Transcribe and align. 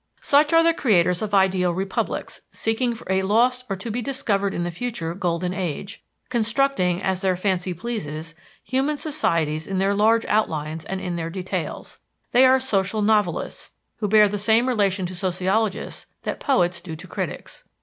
Such 0.23 0.51
are 0.51 0.63
the 0.63 0.73
creators 0.73 1.21
of 1.21 1.35
ideal 1.35 1.75
republics, 1.75 2.41
seeking 2.51 2.95
for 2.95 3.05
a 3.07 3.21
lost 3.21 3.65
or 3.69 3.75
to 3.75 3.91
be 3.91 4.01
discovered 4.01 4.51
in 4.51 4.63
the 4.63 4.71
future 4.71 5.13
golden 5.13 5.53
age, 5.53 6.01
constructing, 6.29 7.03
as 7.03 7.21
their 7.21 7.37
fancy 7.37 7.71
pleases, 7.75 8.33
human 8.63 8.97
societies 8.97 9.67
in 9.67 9.77
their 9.77 9.93
large 9.93 10.25
outlines 10.25 10.85
and 10.85 10.99
in 11.01 11.17
their 11.17 11.29
details. 11.29 11.99
They 12.31 12.47
are 12.47 12.59
social 12.59 13.03
novelists, 13.03 13.73
who 13.97 14.07
bear 14.07 14.27
the 14.27 14.39
same 14.39 14.67
relation 14.67 15.05
to 15.05 15.13
sociologists 15.13 16.07
that 16.23 16.39
poets 16.39 16.81
do 16.81 16.95
to 16.95 17.05
critics. 17.05 17.63